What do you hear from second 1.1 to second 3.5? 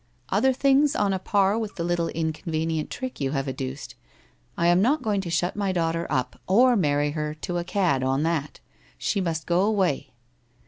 a par with the little inconvenient trick you have